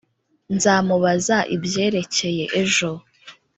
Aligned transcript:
Nzamubaza 0.55 1.37
ibyerekeye 1.55 2.43
ejo 2.61 2.91